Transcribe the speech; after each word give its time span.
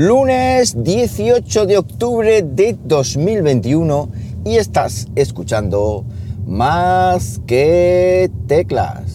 lunes 0.00 0.82
18 0.82 1.66
de 1.66 1.76
octubre 1.76 2.40
de 2.40 2.74
2021 2.84 4.08
y 4.46 4.56
estás 4.56 5.08
escuchando 5.14 6.06
más 6.46 7.38
que 7.46 8.30
teclas. 8.46 9.09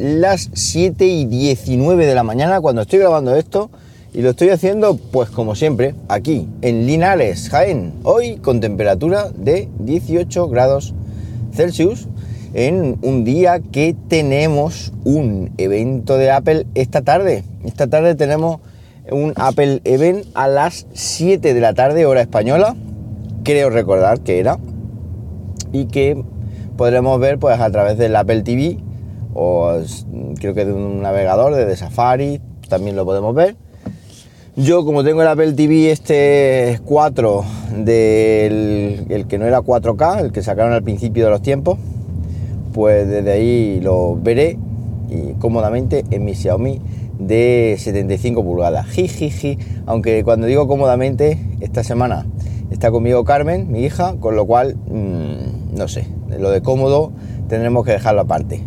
Las 0.00 0.48
7 0.54 1.04
y 1.04 1.26
19 1.26 2.06
de 2.06 2.14
la 2.14 2.22
mañana 2.22 2.62
cuando 2.62 2.80
estoy 2.80 3.00
grabando 3.00 3.36
esto 3.36 3.68
y 4.14 4.22
lo 4.22 4.30
estoy 4.30 4.48
haciendo 4.48 4.96
pues 4.96 5.28
como 5.28 5.54
siempre 5.54 5.94
aquí 6.08 6.48
en 6.62 6.86
Linares, 6.86 7.50
Jaén, 7.50 7.92
hoy 8.02 8.36
con 8.36 8.60
temperatura 8.60 9.28
de 9.36 9.68
18 9.80 10.48
grados 10.48 10.94
Celsius 11.52 12.08
en 12.54 12.96
un 13.02 13.24
día 13.24 13.60
que 13.60 13.94
tenemos 14.08 14.94
un 15.04 15.52
evento 15.58 16.16
de 16.16 16.30
Apple 16.30 16.66
esta 16.74 17.02
tarde. 17.02 17.44
Esta 17.62 17.86
tarde 17.86 18.14
tenemos 18.14 18.60
un 19.10 19.34
Apple 19.36 19.82
Event 19.84 20.24
a 20.32 20.48
las 20.48 20.86
7 20.94 21.52
de 21.52 21.60
la 21.60 21.74
tarde 21.74 22.06
hora 22.06 22.22
española, 22.22 22.74
creo 23.44 23.68
recordar 23.68 24.20
que 24.20 24.38
era, 24.38 24.58
y 25.72 25.84
que 25.84 26.24
podremos 26.78 27.20
ver 27.20 27.38
pues 27.38 27.60
a 27.60 27.70
través 27.70 27.98
del 27.98 28.16
Apple 28.16 28.40
TV 28.40 28.78
o 29.38 29.82
creo 30.40 30.54
que 30.54 30.64
de 30.64 30.72
un 30.72 31.02
navegador, 31.02 31.54
de 31.54 31.76
Safari, 31.76 32.40
también 32.68 32.96
lo 32.96 33.04
podemos 33.04 33.34
ver. 33.34 33.56
Yo 34.56 34.86
como 34.86 35.04
tengo 35.04 35.20
el 35.20 35.28
Apple 35.28 35.52
TV 35.52 35.90
este 35.90 36.80
4 36.86 37.44
del 37.84 39.04
el 39.10 39.26
que 39.26 39.36
no 39.36 39.44
era 39.44 39.60
4K, 39.60 40.20
el 40.20 40.32
que 40.32 40.42
sacaron 40.42 40.72
al 40.72 40.82
principio 40.82 41.26
de 41.26 41.30
los 41.30 41.42
tiempos, 41.42 41.78
pues 42.72 43.06
desde 43.06 43.32
ahí 43.32 43.80
lo 43.82 44.16
veré 44.16 44.58
y 45.10 45.34
cómodamente 45.34 46.06
en 46.10 46.24
mi 46.24 46.34
Xiaomi 46.34 46.80
de 47.18 47.76
75 47.78 48.42
pulgadas. 48.42 48.86
Jijiji, 48.86 49.58
aunque 49.84 50.24
cuando 50.24 50.46
digo 50.46 50.66
cómodamente, 50.66 51.38
esta 51.60 51.84
semana 51.84 52.24
está 52.70 52.90
conmigo 52.90 53.24
Carmen, 53.24 53.70
mi 53.70 53.84
hija, 53.84 54.14
con 54.18 54.36
lo 54.36 54.46
cual, 54.46 54.76
mmm, 54.76 55.76
no 55.76 55.88
sé, 55.88 56.06
lo 56.38 56.50
de 56.50 56.62
cómodo 56.62 57.12
tendremos 57.48 57.84
que 57.84 57.92
dejarlo 57.92 58.22
aparte. 58.22 58.62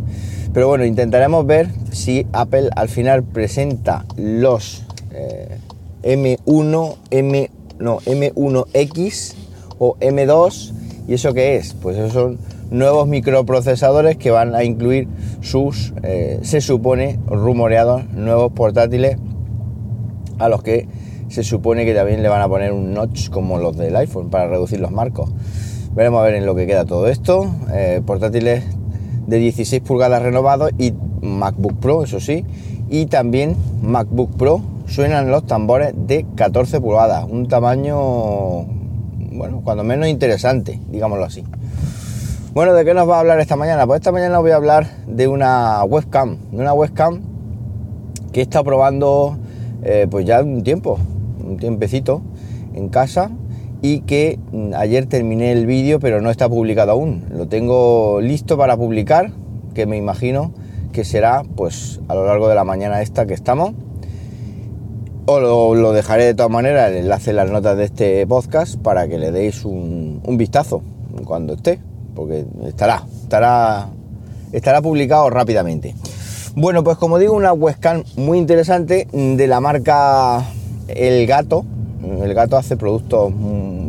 Pero 0.53 0.67
bueno, 0.67 0.83
intentaremos 0.85 1.45
ver 1.45 1.69
si 1.91 2.25
Apple 2.33 2.69
al 2.75 2.89
final 2.89 3.23
presenta 3.23 4.05
los 4.17 4.83
eh, 5.11 5.57
M1, 6.03 6.95
M, 7.11 7.51
no, 7.79 7.99
M1X 7.99 9.35
o 9.77 9.95
M2. 9.97 10.73
¿Y 11.07 11.13
eso 11.13 11.33
qué 11.33 11.55
es? 11.55 11.75
Pues 11.75 11.97
esos 11.97 12.13
son 12.13 12.39
nuevos 12.71 13.07
microprocesadores 13.07 14.17
que 14.17 14.31
van 14.31 14.55
a 14.55 14.63
incluir 14.63 15.07
sus, 15.41 15.93
eh, 16.03 16.39
se 16.41 16.61
supone, 16.61 17.19
rumoreados 17.27 18.09
nuevos 18.09 18.51
portátiles 18.51 19.17
a 20.39 20.49
los 20.49 20.63
que 20.63 20.87
se 21.29 21.43
supone 21.43 21.85
que 21.85 21.93
también 21.93 22.23
le 22.23 22.29
van 22.29 22.41
a 22.41 22.47
poner 22.47 22.71
un 22.71 22.93
notch 22.93 23.29
como 23.29 23.59
los 23.59 23.77
del 23.77 23.95
iPhone 23.95 24.29
para 24.29 24.47
reducir 24.47 24.79
los 24.79 24.91
marcos. 24.91 25.31
Veremos 25.93 26.21
a 26.21 26.23
ver 26.23 26.35
en 26.35 26.45
lo 26.45 26.55
que 26.55 26.65
queda 26.65 26.85
todo 26.85 27.07
esto. 27.07 27.51
Eh, 27.71 28.01
portátiles 28.05 28.63
de 29.29 29.37
16 29.37 29.81
pulgadas 29.83 30.21
renovados 30.21 30.71
y 30.77 30.93
MacBook 31.21 31.79
Pro, 31.79 32.03
eso 32.03 32.19
sí. 32.19 32.45
Y 32.89 33.05
también 33.05 33.55
MacBook 33.81 34.35
Pro 34.35 34.61
suenan 34.87 35.29
los 35.29 35.45
tambores 35.45 35.93
de 35.95 36.25
14 36.35 36.81
pulgadas. 36.81 37.25
Un 37.29 37.47
tamaño, 37.47 38.63
bueno, 39.31 39.61
cuando 39.63 39.83
menos 39.83 40.07
interesante, 40.07 40.79
digámoslo 40.89 41.25
así. 41.25 41.43
Bueno, 42.53 42.73
¿de 42.73 42.83
qué 42.83 42.95
nos 42.95 43.07
va 43.07 43.17
a 43.17 43.19
hablar 43.19 43.39
esta 43.39 43.55
mañana? 43.55 43.85
Pues 43.85 43.99
esta 43.99 44.11
mañana 44.11 44.39
voy 44.39 44.51
a 44.51 44.55
hablar 44.55 44.87
de 45.07 45.27
una 45.27 45.83
webcam, 45.83 46.37
de 46.51 46.57
una 46.57 46.73
webcam 46.73 47.21
que 48.31 48.39
he 48.39 48.43
estado 48.43 48.65
probando 48.65 49.37
eh, 49.83 50.07
pues 50.09 50.25
ya 50.25 50.41
un 50.41 50.63
tiempo, 50.63 50.97
un 51.47 51.57
tiempecito 51.57 52.21
en 52.73 52.89
casa 52.89 53.29
y 53.81 54.01
que 54.01 54.39
mm, 54.51 54.73
ayer 54.75 55.05
terminé 55.05 55.51
el 55.51 55.65
vídeo 55.65 55.99
pero 55.99 56.21
no 56.21 56.29
está 56.29 56.49
publicado 56.49 56.91
aún. 56.91 57.25
Lo 57.31 57.47
tengo 57.47 58.19
listo 58.21 58.57
para 58.57 58.77
publicar, 58.77 59.31
que 59.73 59.85
me 59.85 59.97
imagino 59.97 60.51
que 60.91 61.05
será 61.05 61.43
pues 61.55 61.99
a 62.07 62.15
lo 62.15 62.25
largo 62.25 62.49
de 62.49 62.55
la 62.55 62.63
mañana 62.63 63.01
esta 63.01 63.25
que 63.25 63.33
estamos. 63.33 63.73
O 65.25 65.75
lo, 65.75 65.93
dejaré 65.93 66.25
de 66.25 66.33
todas 66.33 66.51
maneras 66.51 66.89
el 66.89 66.97
enlace 66.97 67.29
en 67.29 67.35
las 67.35 67.51
notas 67.51 67.77
de 67.77 67.83
este 67.83 68.25
podcast 68.25 68.77
para 68.77 69.07
que 69.07 69.19
le 69.19 69.31
deis 69.31 69.63
un, 69.63 70.21
vistazo 70.37 70.81
cuando 71.23 71.53
esté, 71.53 71.79
porque 72.15 72.45
estará, 72.65 73.03
estará, 73.21 73.89
estará 74.51 74.81
publicado 74.81 75.29
rápidamente. 75.29 75.93
Bueno, 76.55 76.83
pues 76.83 76.97
como 76.97 77.19
digo, 77.19 77.35
una 77.35 77.53
webcam 77.53 78.03
muy 78.17 78.39
interesante 78.39 79.07
de 79.13 79.47
la 79.47 79.59
marca 79.59 80.43
El 80.87 81.27
Gato. 81.27 81.63
El 82.03 82.33
Gato 82.33 82.57
hace 82.57 82.75
productos 82.75 83.31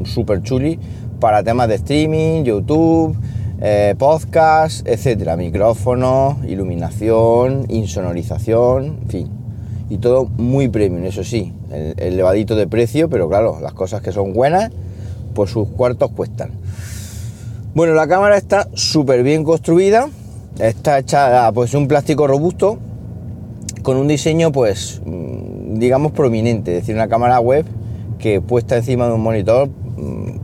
super 0.07 0.43
chuli 0.43 0.79
para 1.21 1.43
temas 1.43 1.69
de 1.69 1.77
streaming, 1.77 2.45
YouTube, 2.45 3.17
eh, 3.61 3.95
podcast, 3.99 4.87
etcétera, 4.87 5.37
micrófonos, 5.37 6.37
iluminación, 6.47 7.67
insonorización, 7.69 8.99
en 9.03 9.09
fin. 9.09 9.29
Y 9.91 9.99
todo 9.99 10.25
muy 10.25 10.69
premium, 10.69 11.05
eso 11.05 11.25
sí, 11.25 11.53
elevadito 11.97 12.55
de 12.55 12.67
precio, 12.67 13.11
pero 13.11 13.29
claro, 13.29 13.59
las 13.61 13.73
cosas 13.73 14.01
que 14.03 14.13
son 14.13 14.33
buenas, 14.33 14.71
pues 15.35 15.51
sus 15.51 15.69
cuartos 15.69 16.11
cuestan. 16.13 16.51
Bueno, 17.75 17.95
la 17.95 18.09
cámara 18.09 18.37
está 18.37 18.69
súper 18.75 19.23
bien 19.23 19.45
construida, 19.45 20.09
está 20.59 20.99
hecha 20.99 21.51
pues 21.53 21.75
un 21.75 21.87
plástico 21.87 22.27
robusto 22.27 22.79
con 23.83 23.97
un 23.97 24.09
diseño 24.09 24.53
pues 24.53 25.01
mm, 25.05 25.79
digamos 25.79 26.13
prominente, 26.13 26.73
es 26.77 26.83
decir, 26.83 26.95
una 26.95 27.09
cámara 27.09 27.41
web 27.41 27.65
que 28.19 28.41
puesta 28.41 28.77
encima 28.77 29.07
de 29.07 29.15
un 29.15 29.23
monitor 29.23 29.71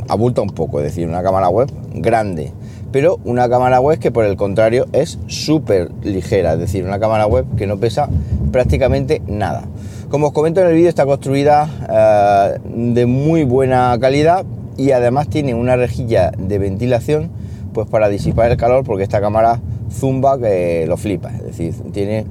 abulta 0.08 0.42
un 0.42 0.50
poco, 0.50 0.78
es 0.80 0.84
decir, 0.84 1.08
una 1.08 1.22
cámara 1.22 1.48
web 1.48 1.70
grande, 1.94 2.52
pero 2.92 3.18
una 3.24 3.48
cámara 3.48 3.80
web 3.80 3.98
que 3.98 4.10
por 4.10 4.24
el 4.24 4.36
contrario 4.36 4.86
es 4.92 5.18
súper 5.26 5.90
ligera, 6.02 6.54
es 6.54 6.58
decir, 6.58 6.84
una 6.84 6.98
cámara 6.98 7.26
web 7.26 7.44
que 7.56 7.66
no 7.66 7.78
pesa 7.78 8.08
prácticamente 8.52 9.22
nada. 9.26 9.64
Como 10.08 10.28
os 10.28 10.32
comento 10.32 10.60
en 10.60 10.68
el 10.68 10.74
vídeo, 10.74 10.88
está 10.88 11.04
construida 11.04 11.68
eh, 11.90 12.58
de 12.74 13.06
muy 13.06 13.44
buena 13.44 13.96
calidad 14.00 14.46
y 14.76 14.92
además 14.92 15.28
tiene 15.28 15.54
una 15.54 15.76
rejilla 15.76 16.30
de 16.38 16.58
ventilación 16.58 17.30
pues 17.72 17.88
para 17.88 18.08
disipar 18.08 18.50
el 18.50 18.56
calor 18.56 18.84
porque 18.84 19.02
esta 19.02 19.20
cámara 19.20 19.60
zumba 19.90 20.38
que 20.38 20.86
lo 20.86 20.96
flipa, 20.96 21.30
es 21.30 21.42
decir, 21.42 21.74
tiene 21.92 22.26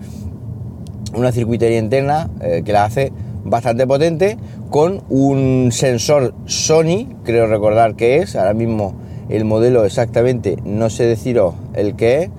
una 1.16 1.31
circuitería 1.31 1.80
interna 1.80 2.30
eh, 2.41 2.62
que 2.66 2.74
la 2.74 2.85
hace 2.85 3.12
bastante 3.44 3.85
potente 3.85 4.38
con 4.70 5.03
un 5.09 5.70
sensor 5.72 6.34
Sony, 6.46 7.08
creo 7.24 7.48
recordar 7.48 7.96
que 7.96 8.18
es, 8.18 8.36
ahora 8.36 8.53
mismo 8.53 8.94
el 9.30 9.46
modelo 9.46 9.86
exactamente 9.86 10.58
no 10.66 10.90
sé 10.90 11.06
deciros 11.06 11.56
el 11.74 11.96
que 11.96 12.24
es, 12.24 12.30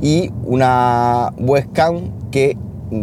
y 0.00 0.30
una 0.44 1.32
webcam 1.38 2.10
que 2.30 2.56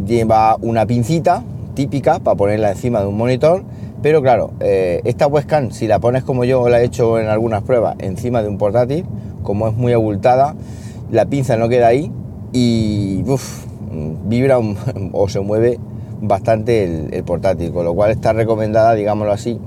lleva 0.05 0.57
una 0.61 0.85
pincita 0.85 1.43
típica 1.73 2.19
para 2.19 2.35
ponerla 2.35 2.71
encima 2.71 3.01
de 3.01 3.07
un 3.07 3.17
monitor, 3.17 3.63
pero 4.01 4.21
claro, 4.21 4.51
eh, 4.59 5.01
esta 5.05 5.27
webcam 5.27 5.71
si 5.71 5.87
la 5.87 5.99
pones 5.99 6.23
como 6.23 6.43
yo 6.43 6.67
la 6.69 6.81
he 6.81 6.85
hecho 6.85 7.19
en 7.19 7.27
algunas 7.27 7.63
pruebas 7.63 7.95
encima 7.99 8.41
de 8.41 8.49
un 8.49 8.57
portátil, 8.57 9.05
como 9.43 9.67
es 9.67 9.75
muy 9.75 9.93
abultada, 9.93 10.55
la 11.11 11.25
pinza 11.25 11.57
no 11.57 11.69
queda 11.69 11.87
ahí 11.87 12.11
y 12.51 13.23
vibra 14.25 14.59
o 15.11 15.29
se 15.29 15.39
mueve 15.39 15.79
bastante 16.23 17.15
el, 17.15 17.23
portátil, 17.25 17.71
con 17.71 17.85
lo 17.85 17.93
cual 17.93 18.11
está 18.11 18.33
recomendada, 18.33 18.93
digámoslo 18.93 19.33
así, 19.33 19.59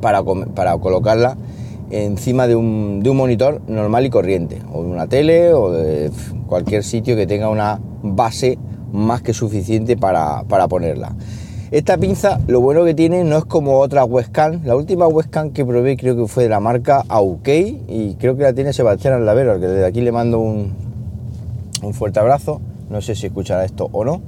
para, 0.00 0.22
para 0.22 0.76
colocarla 0.78 1.36
encima 1.90 2.46
de 2.46 2.56
un, 2.56 3.00
de 3.02 3.10
un, 3.10 3.16
monitor 3.16 3.62
normal 3.66 4.04
y 4.04 4.10
corriente, 4.10 4.60
o 4.72 4.82
de 4.82 4.88
una 4.88 5.06
tele, 5.06 5.54
o 5.54 5.72
de 5.72 6.10
cualquier 6.46 6.84
sitio 6.84 7.16
que 7.16 7.26
tenga 7.26 7.48
una 7.48 7.80
base 8.02 8.58
más 8.92 9.22
que 9.22 9.32
suficiente 9.32 9.96
para, 9.96 10.42
para 10.44 10.68
ponerla. 10.68 11.14
Esta 11.70 11.96
pinza, 11.96 12.38
lo 12.46 12.60
bueno 12.60 12.84
que 12.84 12.94
tiene, 12.94 13.24
no 13.24 13.38
es 13.38 13.44
como 13.44 13.80
otra 13.80 14.04
webcam. 14.04 14.60
La 14.64 14.76
última 14.76 15.08
webcam 15.08 15.50
que 15.50 15.64
probé 15.64 15.96
creo 15.96 16.16
que 16.16 16.26
fue 16.28 16.44
de 16.44 16.48
la 16.48 16.60
marca 16.60 17.02
Aukey 17.08 17.82
y 17.88 18.14
creo 18.14 18.36
que 18.36 18.44
la 18.44 18.52
tiene 18.52 18.72
Sebastián 18.72 19.14
Aldavero, 19.14 19.58
que 19.58 19.66
desde 19.66 19.84
aquí 19.84 20.00
le 20.00 20.12
mando 20.12 20.38
un, 20.38 20.74
un 21.82 21.94
fuerte 21.94 22.20
abrazo. 22.20 22.60
No 22.88 23.00
sé 23.00 23.16
si 23.16 23.26
escuchará 23.26 23.64
esto 23.64 23.88
o 23.90 24.04
no 24.04 24.20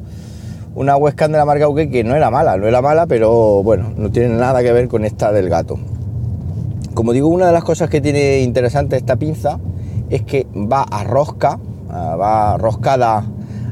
una 0.75 0.97
webcam 0.97 1.33
de 1.33 1.39
la 1.39 1.45
marca 1.45 1.69
UK 1.69 1.91
que 1.91 2.05
no 2.05 2.15
era 2.15 2.31
mala, 2.31 2.57
no 2.57 2.67
era 2.67 2.81
mala, 2.83 3.07
pero 3.07 3.63
bueno, 3.63 3.93
no 3.97 4.11
tiene 4.11 4.35
nada 4.35 4.63
que 4.63 4.73
ver 4.73 4.89
con 4.89 5.05
esta 5.05 5.33
del 5.33 5.49
gato. 5.49 5.79
Como 6.95 7.13
digo, 7.13 7.29
una 7.29 7.47
de 7.47 7.53
las 7.53 7.65
cosas 7.65 7.89
que 7.91 8.01
tiene 8.01 8.41
interesante 8.41 8.97
esta 8.97 9.17
pinza 9.17 9.59
es 10.11 10.23
que 10.23 10.47
va 10.55 10.83
a 10.83 11.05
rosca, 11.05 11.59
ah, 11.91 12.17
va 12.17 12.59
roscada 12.59 13.25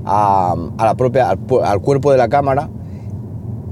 a, 0.04 0.54
la 0.78 0.94
propia, 0.94 1.31
al, 1.31 1.81
cuerpo 1.81 2.12
de 2.12 2.19
la 2.19 2.28
cámara 2.28 2.69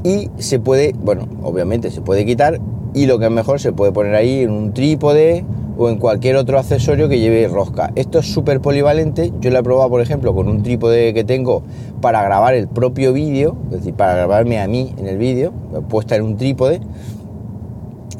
y 0.02 0.30
se 0.38 0.58
puede, 0.58 0.92
bueno, 0.92 1.28
obviamente 1.42 1.90
se 1.90 2.00
puede 2.00 2.26
quitar 2.26 2.60
y 2.94 3.06
lo 3.06 3.18
que 3.18 3.26
es 3.26 3.30
mejor 3.30 3.60
se 3.60 3.72
puede 3.72 3.92
poner 3.92 4.14
ahí 4.14 4.42
en 4.42 4.50
un 4.50 4.72
trípode 4.74 5.44
o 5.76 5.88
en 5.88 5.98
cualquier 5.98 6.36
otro 6.36 6.58
accesorio 6.58 7.08
que 7.08 7.18
lleve 7.18 7.48
rosca. 7.48 7.92
Esto 7.94 8.18
es 8.18 8.26
súper 8.32 8.60
polivalente, 8.60 9.32
yo 9.40 9.50
lo 9.50 9.58
he 9.58 9.62
probado 9.62 9.90
por 9.90 10.00
ejemplo 10.00 10.34
con 10.34 10.48
un 10.48 10.62
trípode 10.62 11.14
que 11.14 11.24
tengo 11.24 11.62
para 12.00 12.22
grabar 12.22 12.54
el 12.54 12.68
propio 12.68 13.12
vídeo, 13.12 13.56
es 13.66 13.78
decir, 13.78 13.94
para 13.94 14.14
grabarme 14.14 14.60
a 14.60 14.68
mí 14.68 14.94
en 14.98 15.06
el 15.06 15.18
vídeo, 15.18 15.52
puesta 15.88 16.16
en 16.16 16.22
un 16.22 16.36
trípode. 16.36 16.80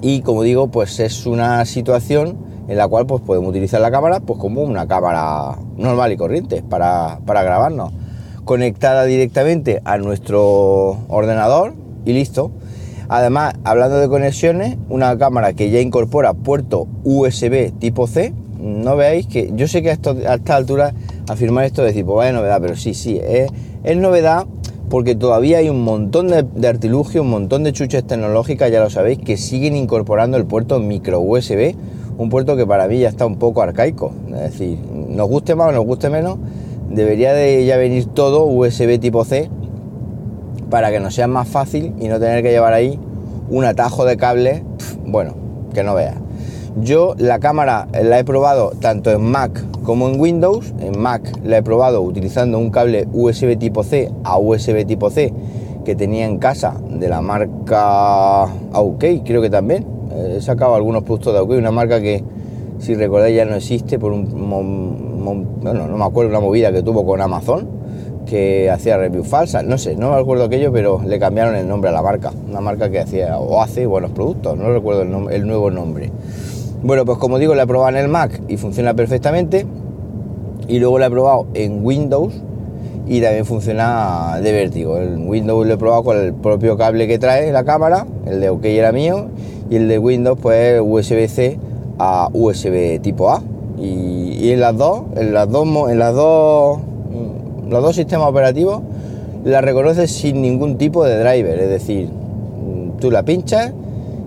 Y 0.00 0.20
como 0.20 0.42
digo, 0.42 0.68
pues 0.68 1.00
es 1.00 1.26
una 1.26 1.64
situación 1.64 2.36
en 2.68 2.76
la 2.76 2.88
cual 2.88 3.06
pues 3.06 3.22
podemos 3.22 3.50
utilizar 3.50 3.80
la 3.80 3.90
cámara 3.90 4.20
pues 4.20 4.38
como 4.38 4.62
una 4.62 4.86
cámara 4.86 5.58
normal 5.76 6.12
y 6.12 6.16
corriente 6.16 6.62
para, 6.62 7.20
para 7.24 7.42
grabarnos. 7.42 7.92
Conectada 8.44 9.04
directamente 9.04 9.80
a 9.84 9.96
nuestro 9.96 10.98
ordenador 11.08 11.74
y 12.04 12.12
listo 12.12 12.50
además 13.08 13.54
hablando 13.64 13.98
de 13.98 14.08
conexiones 14.08 14.76
una 14.88 15.16
cámara 15.18 15.52
que 15.52 15.70
ya 15.70 15.80
incorpora 15.80 16.34
puerto 16.34 16.86
USB 17.04 17.72
tipo 17.78 18.06
C 18.06 18.32
no 18.60 18.96
veáis 18.96 19.26
que 19.26 19.52
yo 19.54 19.68
sé 19.68 19.82
que 19.82 19.90
a, 19.90 19.94
esta 19.94 20.56
altura 20.56 20.94
afirmar 21.28 21.64
esto 21.64 21.82
es 21.82 21.88
decir 21.88 22.04
pues 22.04 22.16
vaya 22.16 22.32
novedad 22.32 22.60
pero 22.60 22.76
sí 22.76 22.94
sí 22.94 23.20
es, 23.22 23.50
novedad 23.96 24.46
porque 24.88 25.14
todavía 25.14 25.58
hay 25.58 25.70
un 25.70 25.82
montón 25.82 26.28
de, 26.28 26.68
artilugios, 26.68 27.24
un 27.24 27.30
montón 27.30 27.64
de 27.64 27.72
chuches 27.72 28.06
tecnológicas, 28.06 28.70
ya 28.70 28.80
lo 28.80 28.90
sabéis, 28.90 29.18
que 29.18 29.36
siguen 29.36 29.74
incorporando 29.74 30.36
el 30.36 30.44
puerto 30.44 30.78
micro 30.78 31.20
USB, 31.20 31.74
un 32.18 32.28
puerto 32.28 32.54
que 32.54 32.66
para 32.66 32.86
mí 32.86 33.00
ya 33.00 33.08
está 33.08 33.26
un 33.26 33.36
poco 33.36 33.62
arcaico. 33.62 34.12
Es 34.28 34.40
decir, 34.40 34.78
nos 35.08 35.26
guste 35.28 35.54
más 35.54 35.70
o 35.70 35.72
nos 35.72 35.84
guste 35.84 36.10
menos, 36.10 36.38
debería 36.90 37.32
de 37.32 37.64
ya 37.64 37.76
venir 37.76 38.04
todo 38.06 38.44
USB 38.44 39.00
tipo 39.00 39.24
C 39.24 39.50
para 40.74 40.90
que 40.90 40.98
nos 40.98 41.14
sea 41.14 41.28
más 41.28 41.46
fácil 41.46 41.94
y 42.00 42.08
no 42.08 42.18
tener 42.18 42.42
que 42.42 42.50
llevar 42.50 42.72
ahí 42.72 42.98
un 43.48 43.64
atajo 43.64 44.04
de 44.04 44.16
cable, 44.16 44.64
bueno, 45.06 45.34
que 45.72 45.84
no 45.84 45.94
veas. 45.94 46.16
Yo 46.80 47.14
la 47.16 47.38
cámara 47.38 47.86
la 47.92 48.18
he 48.18 48.24
probado 48.24 48.72
tanto 48.80 49.12
en 49.12 49.22
Mac 49.22 49.64
como 49.84 50.08
en 50.08 50.18
Windows. 50.18 50.74
En 50.80 51.00
Mac 51.00 51.32
la 51.44 51.58
he 51.58 51.62
probado 51.62 52.02
utilizando 52.02 52.58
un 52.58 52.70
cable 52.70 53.06
USB 53.12 53.56
tipo 53.56 53.84
C 53.84 54.10
a 54.24 54.36
USB 54.36 54.84
tipo 54.84 55.10
C 55.10 55.32
que 55.84 55.94
tenía 55.94 56.26
en 56.26 56.38
casa 56.38 56.74
de 56.90 57.08
la 57.08 57.20
marca 57.20 58.42
AUK, 58.72 59.22
creo 59.24 59.40
que 59.40 59.50
también. 59.50 59.86
He 60.12 60.40
sacado 60.40 60.74
algunos 60.74 61.04
productos 61.04 61.34
de 61.34 61.38
AUK, 61.38 61.50
una 61.50 61.70
marca 61.70 62.00
que 62.00 62.24
si 62.80 62.96
recordáis 62.96 63.36
ya 63.36 63.44
no 63.44 63.54
existe 63.54 63.96
por 64.00 64.10
un... 64.10 64.26
Bueno, 65.62 65.86
no 65.86 65.96
me 65.96 66.04
acuerdo 66.04 66.30
una 66.30 66.40
movida 66.40 66.72
que 66.72 66.82
tuvo 66.82 67.06
con 67.06 67.20
Amazon 67.20 67.83
que 68.26 68.70
hacía 68.70 68.96
reviews 68.96 69.28
falsas, 69.28 69.64
no 69.64 69.78
sé, 69.78 69.96
no 69.96 70.10
me 70.10 70.20
acuerdo 70.20 70.44
aquello, 70.44 70.72
pero 70.72 71.00
le 71.06 71.18
cambiaron 71.18 71.56
el 71.56 71.68
nombre 71.68 71.90
a 71.90 71.92
la 71.92 72.02
marca, 72.02 72.32
una 72.48 72.60
marca 72.60 72.90
que 72.90 73.00
hacía 73.00 73.38
o 73.38 73.60
hace 73.60 73.86
buenos 73.86 74.10
productos, 74.12 74.56
no 74.56 74.72
recuerdo 74.72 75.02
el 75.30 75.46
nuevo 75.46 75.70
nombre. 75.70 76.10
Bueno, 76.84 77.06
pues 77.06 77.16
como 77.16 77.38
digo, 77.38 77.54
la 77.54 77.62
he 77.62 77.66
probado 77.66 77.96
en 77.96 78.04
el 78.04 78.08
Mac 78.08 78.42
y 78.46 78.58
funciona 78.58 78.92
perfectamente. 78.92 79.66
Y 80.68 80.80
luego 80.80 80.98
la 80.98 81.06
he 81.06 81.10
probado 81.10 81.46
en 81.54 81.82
Windows 81.82 82.34
y 83.06 83.22
también 83.22 83.46
funciona 83.46 84.38
de 84.42 84.52
vértigo. 84.52 84.98
En 84.98 85.26
Windows 85.26 85.66
lo 85.66 85.72
he 85.72 85.78
probado 85.78 86.04
con 86.04 86.18
el 86.18 86.34
propio 86.34 86.76
cable 86.76 87.08
que 87.08 87.18
trae 87.18 87.50
la 87.52 87.64
cámara, 87.64 88.06
el 88.26 88.38
de 88.38 88.50
OK 88.50 88.66
era 88.66 88.92
mío, 88.92 89.28
y 89.70 89.76
el 89.76 89.88
de 89.88 89.98
Windows 89.98 90.38
pues 90.38 90.78
USB-C 90.82 91.58
a 91.98 92.28
USB 92.34 93.00
tipo 93.00 93.30
A. 93.30 93.42
Y, 93.78 94.50
en 94.50 94.60
las 94.60 94.76
dos, 94.76 95.04
en 95.16 95.32
las 95.32 95.50
dos, 95.50 95.66
en 95.90 95.98
las 95.98 96.14
dos, 96.14 96.80
los 97.68 97.82
dos 97.82 97.96
sistemas 97.96 98.28
operativos 98.28 98.82
la 99.44 99.60
reconoces 99.60 100.10
sin 100.10 100.40
ningún 100.40 100.78
tipo 100.78 101.04
de 101.04 101.18
driver, 101.18 101.58
es 101.58 101.68
decir, 101.68 102.08
tú 102.98 103.10
la 103.10 103.22
pinchas 103.22 103.72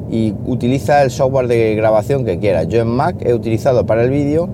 y 0.10 0.34
utiliza 0.45 1.01
el 1.01 1.12
software 1.12 1.48
de 1.48 1.75
grabación 1.75 2.24
que 2.24 2.39
quieras. 2.39 2.68
Yo 2.68 2.81
en 2.81 2.88
Mac 2.88 3.16
he 3.22 3.34
utilizado 3.34 3.86
para 3.86 4.04
el 4.04 4.10
vídeo 4.10 4.48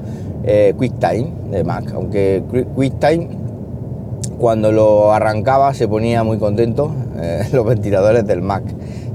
eh, 0.45 0.73
QuickTime 0.77 1.27
de 1.51 1.63
Mac, 1.63 1.91
aunque 1.93 2.43
QuickTime 2.75 3.27
cuando 4.37 4.71
lo 4.71 5.13
arrancaba 5.13 5.73
se 5.73 5.87
ponía 5.87 6.23
muy 6.23 6.37
contento, 6.37 6.91
eh, 7.17 7.43
los 7.53 7.65
ventiladores 7.65 8.25
del 8.25 8.41
Mac 8.41 8.63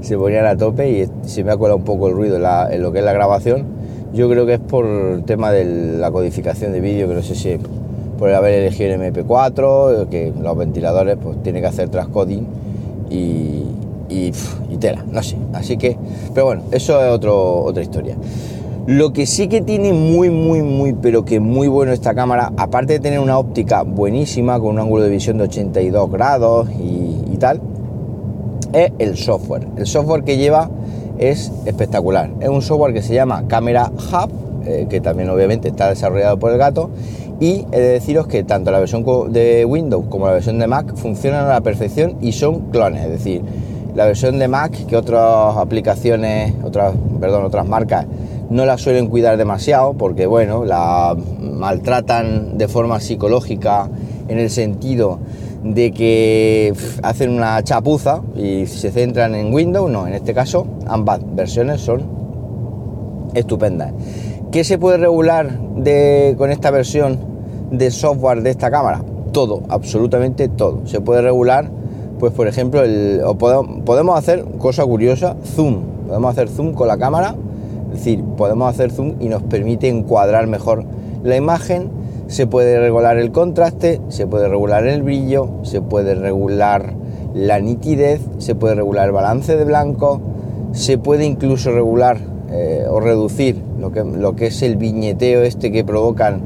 se 0.01 0.17
ponían 0.17 0.45
a 0.45 0.55
tope 0.55 0.89
y 0.89 1.07
se 1.27 1.43
me 1.43 1.51
ha 1.51 1.55
un 1.55 1.83
poco 1.83 2.07
el 2.07 2.15
ruido 2.15 2.37
en, 2.37 2.81
lo 2.81 2.91
que 2.91 2.99
es 2.99 3.05
la 3.05 3.13
grabación. 3.13 3.65
Yo 4.13 4.29
creo 4.29 4.45
que 4.45 4.55
es 4.55 4.59
por 4.59 4.85
el 4.85 5.23
tema 5.23 5.51
de 5.51 5.97
la 5.99 6.09
codificación 6.09 6.71
de 6.71 6.79
vídeo, 6.79 7.07
que 7.07 7.13
no 7.13 7.21
sé 7.21 7.35
si 7.35 7.59
por 8.19 8.33
haber 8.33 8.53
elegido 8.53 8.93
el 8.93 9.01
MP4, 9.13 10.09
que 10.09 10.33
los 10.39 10.57
ventiladores 10.57 11.17
pues 11.21 11.41
tienen 11.41 11.61
que 11.61 11.69
hacer 11.69 11.89
transcoding 11.89 12.45
y, 13.09 13.63
y, 14.09 14.31
tela, 14.79 15.05
no 15.09 15.23
sé. 15.23 15.37
Así 15.53 15.77
que, 15.77 15.97
pero 16.33 16.47
bueno, 16.47 16.63
eso 16.71 17.01
es 17.01 17.11
otro, 17.11 17.63
otra 17.63 17.81
historia. 17.81 18.15
Lo 18.87 19.13
que 19.13 19.25
sí 19.25 19.47
que 19.47 19.61
tiene 19.61 19.93
muy, 19.93 20.29
muy, 20.29 20.61
muy, 20.61 20.93
pero 20.93 21.23
que 21.23 21.39
muy 21.39 21.67
bueno 21.67 21.91
esta 21.91 22.15
cámara, 22.15 22.51
aparte 22.57 22.93
de 22.93 22.99
tener 22.99 23.19
una 23.19 23.37
óptica 23.37 23.83
buenísima 23.83 24.59
con 24.59 24.69
un 24.69 24.79
ángulo 24.79 25.03
de 25.03 25.09
visión 25.09 25.37
de 25.37 25.43
82 25.45 26.11
grados 26.11 26.69
y, 26.71 27.37
tal, 27.37 27.61
es 28.73 28.91
el 28.99 29.15
software. 29.15 29.65
El 29.77 29.85
software 29.85 30.23
que 30.23 30.37
lleva 30.37 30.69
es 31.17 31.51
espectacular. 31.65 32.31
Es 32.41 32.49
un 32.49 32.61
software 32.61 32.93
que 32.93 33.01
se 33.01 33.13
llama 33.13 33.43
Camera 33.47 33.91
Hub, 33.91 34.31
eh, 34.69 34.87
que 34.89 35.01
también 35.01 35.29
obviamente 35.29 35.67
está 35.67 35.89
desarrollado 35.89 36.37
por 36.37 36.51
el 36.51 36.57
gato. 36.57 36.91
Y 37.39 37.65
he 37.71 37.79
de 37.79 37.89
deciros 37.89 38.27
que 38.27 38.43
tanto 38.43 38.69
la 38.69 38.79
versión 38.79 39.03
de 39.31 39.65
Windows 39.65 40.05
como 40.09 40.27
la 40.27 40.33
versión 40.33 40.59
de 40.59 40.67
Mac 40.67 40.95
funcionan 40.95 41.45
a 41.45 41.49
la 41.49 41.61
perfección 41.61 42.17
y 42.21 42.33
son 42.33 42.69
clones, 42.69 43.03
es 43.05 43.09
decir, 43.09 43.41
la 43.95 44.05
versión 44.05 44.37
de 44.39 44.47
Mac 44.47 44.85
que 44.85 44.95
otras 44.95 45.57
aplicaciones, 45.57 46.53
otras, 46.63 46.93
perdón, 47.19 47.45
otras 47.45 47.67
marcas 47.67 48.05
no 48.49 48.65
la 48.65 48.77
suelen 48.77 49.07
cuidar 49.07 49.37
demasiado 49.37 49.93
porque 49.93 50.25
bueno, 50.25 50.65
la 50.65 51.15
maltratan 51.39 52.57
de 52.57 52.67
forma 52.67 52.99
psicológica 52.99 53.89
en 54.27 54.37
el 54.37 54.49
sentido 54.49 55.19
de 55.63 55.91
que 55.91 56.73
hacen 57.03 57.31
una 57.31 57.61
chapuza 57.63 58.21
y 58.35 58.65
se 58.65 58.91
centran 58.91 59.35
en 59.35 59.53
Windows, 59.53 59.89
no, 59.89 60.07
en 60.07 60.13
este 60.13 60.33
caso 60.33 60.67
ambas 60.87 61.19
versiones 61.35 61.81
son 61.81 62.03
estupendas. 63.33 63.93
¿Qué 64.51 64.63
se 64.63 64.77
puede 64.77 64.97
regular 64.97 65.59
de, 65.75 66.35
con 66.37 66.51
esta 66.51 66.71
versión 66.71 67.19
de 67.71 67.91
software 67.91 68.41
de 68.41 68.49
esta 68.49 68.71
cámara? 68.71 69.03
Todo, 69.31 69.61
absolutamente 69.69 70.49
todo. 70.49 70.87
Se 70.87 71.01
puede 71.01 71.21
regular 71.21 71.69
pues 72.19 72.33
por 72.33 72.47
ejemplo, 72.47 72.83
el, 72.83 73.21
podemos, 73.37 74.17
hacer, 74.17 74.43
cosa 74.57 74.85
curiosa, 74.85 75.37
zoom. 75.55 75.83
Podemos 76.07 76.31
hacer 76.31 76.49
zoom 76.49 76.73
con 76.73 76.87
la 76.87 76.97
cámara, 76.97 77.35
es 77.91 77.99
decir, 77.99 78.23
podemos 78.35 78.69
hacer 78.69 78.91
zoom 78.91 79.15
y 79.21 79.29
nos 79.29 79.41
permite 79.43 79.87
encuadrar 79.87 80.45
mejor 80.47 80.83
la 81.23 81.37
imagen. 81.37 81.89
Se 82.27 82.45
puede 82.45 82.79
regular 82.79 83.17
el 83.17 83.31
contraste, 83.31 84.01
se 84.09 84.27
puede 84.27 84.49
regular 84.49 84.85
el 84.85 85.01
brillo, 85.01 85.49
se 85.63 85.81
puede 85.81 86.13
regular 86.13 86.93
la 87.33 87.59
nitidez, 87.59 88.21
se 88.37 88.53
puede 88.53 88.75
regular 88.75 89.07
el 89.07 89.13
balance 89.13 89.55
de 89.55 89.63
blanco, 89.63 90.19
se 90.73 90.97
puede 90.97 91.25
incluso 91.25 91.71
regular 91.71 92.17
eh, 92.51 92.85
o 92.89 92.99
reducir 92.99 93.61
lo 93.79 93.91
que, 93.91 94.03
lo 94.03 94.35
que 94.35 94.47
es 94.47 94.61
el 94.61 94.75
viñeteo 94.75 95.43
este 95.43 95.71
que 95.71 95.83
provocan 95.83 96.41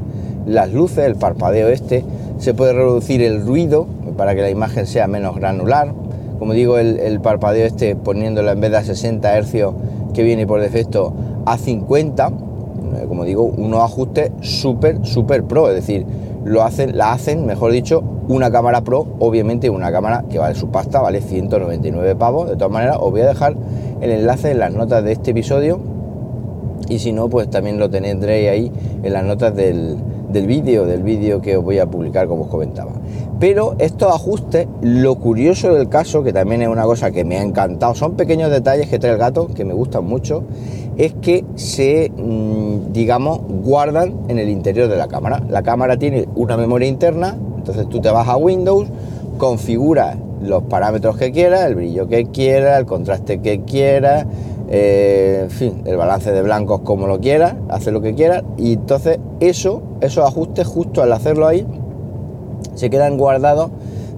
las 0.46 0.72
luces, 0.72 1.06
el 1.06 1.16
parpadeo 1.16 1.68
este, 1.68 2.04
se 2.38 2.52
puede 2.52 2.74
reducir 2.74 3.22
el 3.22 3.40
ruido, 3.40 3.86
para 4.16 4.34
que 4.34 4.42
la 4.42 4.50
imagen 4.50 4.86
sea 4.86 5.06
menos 5.06 5.36
granular. 5.36 5.92
Como 6.38 6.52
digo, 6.52 6.78
el, 6.78 7.20
parpadeo 7.20 7.66
este 7.66 7.96
poniéndolo 7.96 8.50
en 8.50 8.60
vez 8.60 8.70
de 8.70 8.76
a 8.76 8.84
60 8.84 9.40
Hz 9.40 9.52
que 10.12 10.22
viene 10.22 10.46
por 10.46 10.60
defecto 10.60 11.12
a 11.46 11.56
50, 11.56 12.26
eh, 12.26 13.04
como 13.08 13.24
digo, 13.24 13.42
unos 13.44 13.80
ajustes 13.80 14.30
súper, 14.40 15.04
súper 15.06 15.44
pro, 15.44 15.68
es 15.68 15.74
decir, 15.74 16.06
lo 16.44 16.62
hacen, 16.62 16.96
la 16.96 17.12
hacen, 17.12 17.46
mejor 17.46 17.72
dicho, 17.72 18.02
una 18.28 18.50
cámara 18.50 18.82
pro, 18.82 19.06
obviamente 19.18 19.70
una 19.70 19.90
cámara 19.90 20.24
que 20.28 20.38
vale 20.38 20.54
su 20.54 20.68
pasta, 20.68 21.00
vale 21.00 21.20
199 21.20 22.14
pavos, 22.16 22.48
de 22.48 22.56
todas 22.56 22.70
maneras 22.70 22.98
os 23.00 23.10
voy 23.10 23.22
a 23.22 23.26
dejar 23.26 23.56
el 24.00 24.10
enlace 24.10 24.50
en 24.50 24.58
las 24.58 24.72
notas 24.72 25.02
de 25.02 25.12
este 25.12 25.30
episodio 25.30 25.93
y 26.88 26.98
si 26.98 27.12
no, 27.12 27.28
pues 27.28 27.50
también 27.50 27.78
lo 27.78 27.88
tendréis 27.90 28.50
ahí 28.50 28.72
en 29.02 29.12
las 29.12 29.24
notas 29.24 29.54
del, 29.54 29.96
del 30.34 30.46
vídeo, 30.46 30.84
del 30.84 31.02
vídeo 31.02 31.40
que 31.40 31.56
os 31.56 31.64
voy 31.64 31.78
a 31.78 31.86
publicar 31.86 32.26
como 32.26 32.44
os 32.44 32.48
comentaba. 32.48 32.92
Pero 33.40 33.76
estos 33.78 34.12
ajustes, 34.12 34.66
lo 34.82 35.14
curioso 35.16 35.72
del 35.74 35.88
caso, 35.88 36.22
que 36.22 36.32
también 36.32 36.62
es 36.62 36.68
una 36.68 36.84
cosa 36.84 37.10
que 37.10 37.24
me 37.24 37.36
ha 37.38 37.42
encantado, 37.42 37.94
son 37.94 38.14
pequeños 38.14 38.50
detalles 38.50 38.88
que 38.88 38.98
trae 38.98 39.12
el 39.12 39.18
gato, 39.18 39.48
que 39.48 39.64
me 39.64 39.74
gustan 39.74 40.04
mucho, 40.04 40.44
es 40.96 41.14
que 41.14 41.44
se, 41.54 42.10
mm, 42.16 42.92
digamos, 42.92 43.40
guardan 43.62 44.14
en 44.28 44.38
el 44.38 44.48
interior 44.48 44.88
de 44.88 44.96
la 44.96 45.08
cámara. 45.08 45.42
La 45.48 45.62
cámara 45.62 45.96
tiene 45.96 46.28
una 46.34 46.56
memoria 46.56 46.88
interna, 46.88 47.36
entonces 47.56 47.88
tú 47.88 48.00
te 48.00 48.10
vas 48.10 48.28
a 48.28 48.36
Windows, 48.36 48.88
configuras 49.38 50.16
los 50.42 50.64
parámetros 50.64 51.16
que 51.16 51.32
quieras, 51.32 51.64
el 51.64 51.74
brillo 51.74 52.06
que 52.06 52.26
quieras, 52.26 52.78
el 52.78 52.86
contraste 52.86 53.40
que 53.40 53.62
quieras, 53.62 54.26
eh, 54.68 55.40
en 55.44 55.50
fin, 55.50 55.82
el 55.84 55.96
balance 55.96 56.32
de 56.32 56.42
blancos 56.42 56.80
como 56.80 57.06
lo 57.06 57.20
quieras, 57.20 57.54
hace 57.68 57.90
lo 57.90 58.00
que 58.00 58.14
quieras, 58.14 58.44
y 58.56 58.74
entonces 58.74 59.18
eso, 59.40 59.82
esos 60.00 60.26
ajustes 60.26 60.66
justo 60.66 61.02
al 61.02 61.12
hacerlo 61.12 61.46
ahí, 61.46 61.66
se 62.74 62.90
quedan 62.90 63.16
guardados 63.16 63.70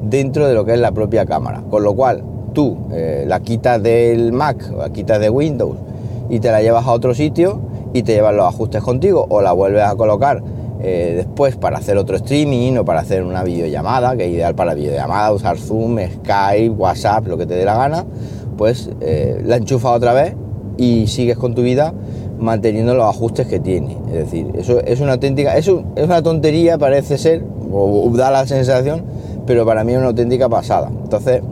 dentro 0.02 0.46
de 0.46 0.54
lo 0.54 0.64
que 0.64 0.74
es 0.74 0.78
la 0.78 0.92
propia 0.92 1.26
cámara. 1.26 1.62
Con 1.68 1.82
lo 1.82 1.94
cual, 1.94 2.22
tú 2.52 2.76
eh, 2.92 3.24
la 3.26 3.40
quitas 3.40 3.82
del 3.82 4.32
Mac 4.32 4.70
o 4.74 4.78
la 4.78 4.90
quitas 4.90 5.20
de 5.20 5.28
Windows 5.28 5.76
y 6.30 6.40
te 6.40 6.50
la 6.50 6.62
llevas 6.62 6.86
a 6.86 6.92
otro 6.92 7.14
sitio 7.14 7.60
y 7.92 8.02
te 8.02 8.14
llevas 8.14 8.34
los 8.34 8.46
ajustes 8.46 8.82
contigo 8.82 9.26
o 9.28 9.42
la 9.42 9.52
vuelves 9.52 9.82
a 9.82 9.94
colocar 9.94 10.42
eh, 10.80 11.14
después 11.16 11.56
para 11.56 11.78
hacer 11.78 11.96
otro 11.96 12.16
streaming 12.16 12.76
o 12.78 12.84
para 12.84 13.00
hacer 13.00 13.24
una 13.24 13.42
videollamada, 13.42 14.16
que 14.16 14.26
es 14.26 14.32
ideal 14.32 14.54
para 14.54 14.74
videollamada, 14.74 15.32
usar 15.32 15.58
Zoom, 15.58 15.98
Skype, 15.98 16.70
WhatsApp, 16.70 17.26
lo 17.26 17.36
que 17.36 17.46
te 17.46 17.54
dé 17.54 17.64
la 17.64 17.76
gana, 17.76 18.04
pues 18.56 18.90
eh, 19.00 19.42
la 19.44 19.56
enchufas 19.56 19.92
otra 19.92 20.12
vez 20.12 20.34
y 20.76 21.06
sigues 21.06 21.36
con 21.36 21.54
tu 21.54 21.62
vida 21.62 21.94
manteniendo 22.38 22.94
los 22.94 23.06
ajustes 23.08 23.46
que 23.46 23.60
tiene. 23.60 23.96
Es 24.08 24.14
decir, 24.14 24.50
eso 24.54 24.80
es 24.80 25.00
una 25.00 25.14
auténtica, 25.14 25.56
es, 25.56 25.68
es 25.68 26.04
una 26.04 26.22
tontería, 26.22 26.78
parece 26.78 27.18
ser, 27.18 27.42
o, 27.72 28.10
da 28.14 28.30
la 28.30 28.46
sensación, 28.46 29.04
pero 29.46 29.64
para 29.64 29.84
mí 29.84 29.92
es 29.92 29.98
una 29.98 30.08
auténtica 30.08 30.48
pasada. 30.48 30.88
Entonces, 30.88 31.42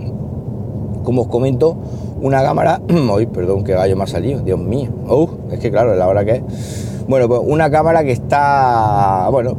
como 1.02 1.22
os 1.22 1.28
comento, 1.28 1.76
una 2.20 2.42
cámara, 2.42 2.80
hoy, 3.10 3.26
perdón, 3.26 3.64
que 3.64 3.72
gallo 3.72 3.96
me 3.96 4.04
ha 4.04 4.06
salido, 4.06 4.40
Dios 4.40 4.58
mío, 4.58 4.90
uh, 5.08 5.28
es 5.52 5.58
que 5.58 5.70
claro, 5.70 5.92
es 5.92 5.98
la 5.98 6.08
hora 6.08 6.24
que 6.24 6.32
es. 6.32 6.42
Bueno, 7.06 7.28
pues 7.28 7.40
una 7.44 7.70
cámara 7.70 8.02
que 8.02 8.12
está, 8.12 9.28
bueno, 9.30 9.58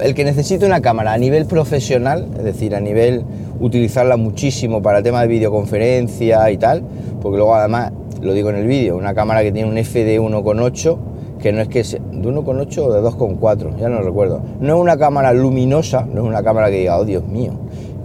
el 0.00 0.14
que 0.14 0.24
necesite 0.24 0.64
una 0.64 0.80
cámara 0.80 1.12
a 1.12 1.18
nivel 1.18 1.44
profesional, 1.44 2.28
es 2.38 2.44
decir, 2.44 2.74
a 2.74 2.80
nivel 2.80 3.22
utilizarla 3.60 4.16
muchísimo 4.16 4.82
para 4.82 4.98
el 4.98 5.04
tema 5.04 5.22
de 5.22 5.28
videoconferencia 5.28 6.50
y 6.50 6.56
tal, 6.58 6.82
porque 7.20 7.38
luego 7.38 7.54
además, 7.54 7.92
lo 8.20 8.32
digo 8.34 8.50
en 8.50 8.56
el 8.56 8.66
vídeo, 8.66 8.96
una 8.96 9.14
cámara 9.14 9.42
que 9.42 9.52
tiene 9.52 9.68
un 9.68 9.78
F 9.78 10.04
de 10.04 10.20
1.8, 10.20 10.98
que 11.40 11.52
no 11.52 11.60
es 11.60 11.68
que 11.68 11.84
sea 11.84 12.00
de 12.00 12.28
1.8 12.28 12.78
o 12.78 12.92
de 12.92 13.02
2.4, 13.02 13.78
ya 13.78 13.88
no 13.88 14.00
recuerdo. 14.00 14.40
No 14.60 14.76
es 14.76 14.80
una 14.80 14.96
cámara 14.96 15.32
luminosa, 15.32 16.06
no 16.12 16.22
es 16.22 16.26
una 16.26 16.42
cámara 16.42 16.70
que 16.70 16.78
diga, 16.78 16.98
oh 16.98 17.04
Dios 17.04 17.26
mío, 17.26 17.52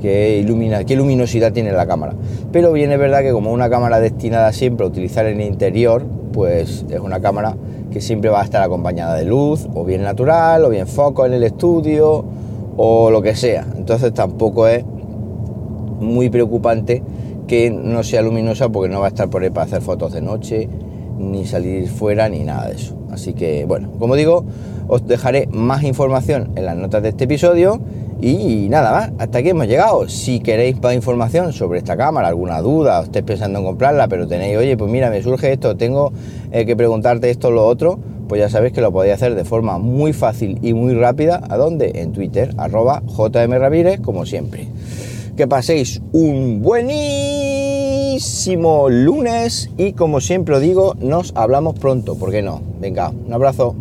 qué, 0.01 0.37
ilumina, 0.39 0.83
qué 0.83 0.95
luminosidad 0.95 1.51
tiene 1.53 1.71
la 1.71 1.87
cámara. 1.87 2.13
Pero 2.51 2.71
bien 2.73 2.91
es 2.91 2.99
verdad 2.99 3.21
que 3.21 3.31
como 3.31 3.51
una 3.51 3.69
cámara 3.69 3.99
destinada 3.99 4.51
siempre 4.51 4.85
a 4.85 4.89
utilizar 4.89 5.25
en 5.25 5.39
el 5.39 5.47
interior, 5.47 6.03
pues 6.33 6.85
es 6.89 6.99
una 6.99 7.19
cámara 7.19 7.55
que 7.91 8.01
siempre 8.01 8.29
va 8.29 8.41
a 8.41 8.43
estar 8.43 8.61
acompañada 8.63 9.15
de 9.15 9.25
luz, 9.25 9.67
o 9.73 9.83
bien 9.83 10.01
natural, 10.01 10.63
o 10.65 10.69
bien 10.69 10.87
foco 10.87 11.25
en 11.25 11.33
el 11.33 11.43
estudio, 11.43 12.23
o 12.77 13.11
lo 13.11 13.21
que 13.21 13.35
sea. 13.35 13.65
Entonces 13.75 14.13
tampoco 14.13 14.67
es 14.67 14.83
muy 16.01 16.29
preocupante 16.29 17.01
que 17.47 17.69
no 17.69 18.03
sea 18.03 18.21
luminosa 18.21 18.69
porque 18.69 18.91
no 18.91 18.99
va 18.99 19.07
a 19.07 19.09
estar 19.09 19.29
por 19.29 19.43
ahí 19.43 19.49
para 19.49 19.65
hacer 19.65 19.81
fotos 19.81 20.13
de 20.13 20.21
noche, 20.21 20.67
ni 21.17 21.45
salir 21.45 21.87
fuera, 21.87 22.27
ni 22.29 22.43
nada 22.43 22.67
de 22.67 22.75
eso. 22.75 22.97
Así 23.11 23.33
que 23.33 23.65
bueno, 23.65 23.91
como 23.99 24.15
digo, 24.15 24.45
os 24.87 25.05
dejaré 25.07 25.47
más 25.51 25.83
información 25.83 26.51
en 26.55 26.65
las 26.65 26.75
notas 26.75 27.03
de 27.03 27.09
este 27.09 27.25
episodio 27.25 27.79
y 28.21 28.67
nada 28.69 28.91
más, 28.91 29.11
hasta 29.17 29.39
aquí 29.39 29.49
hemos 29.49 29.67
llegado. 29.67 30.07
Si 30.07 30.39
queréis 30.39 30.81
más 30.81 30.93
información 30.93 31.53
sobre 31.53 31.79
esta 31.79 31.97
cámara, 31.97 32.27
alguna 32.27 32.61
duda, 32.61 32.99
os 32.99 33.05
estéis 33.05 33.25
pensando 33.25 33.59
en 33.59 33.65
comprarla, 33.65 34.07
pero 34.07 34.27
tenéis, 34.27 34.57
oye, 34.57 34.77
pues 34.77 34.91
mira, 34.91 35.09
me 35.09 35.23
surge 35.23 35.51
esto, 35.51 35.75
tengo 35.75 36.13
eh, 36.51 36.65
que 36.65 36.75
preguntarte 36.75 37.29
esto 37.29 37.47
o 37.47 37.51
lo 37.51 37.65
otro, 37.65 37.99
pues 38.27 38.39
ya 38.39 38.47
sabéis 38.47 38.73
que 38.73 38.81
lo 38.81 38.91
podéis 38.91 39.15
hacer 39.15 39.35
de 39.35 39.43
forma 39.43 39.79
muy 39.79 40.13
fácil 40.13 40.59
y 40.61 40.73
muy 40.73 40.93
rápida. 40.93 41.41
¿A 41.49 41.57
dónde? 41.57 41.91
En 41.95 42.13
Twitter, 42.13 42.53
arroba 42.57 43.01
como 44.03 44.25
siempre. 44.25 44.67
Que 45.37 45.47
paséis 45.47 46.01
un 46.11 46.61
buenísimo 46.61 46.89
lunes 48.89 49.69
y 49.77 49.93
como 49.93 50.19
siempre 50.19 50.59
digo, 50.59 50.95
nos 50.99 51.31
hablamos 51.35 51.79
pronto, 51.79 52.15
¿por 52.17 52.31
qué 52.31 52.41
no? 52.41 52.61
Venga, 52.79 53.09
un 53.09 53.31
abrazo. 53.33 53.75